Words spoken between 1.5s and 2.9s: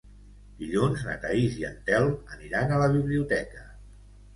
i en Telm aniran a